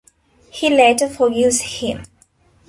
He 0.49 0.67
later 0.67 1.07
forgives 1.07 1.59
him. 1.61 2.05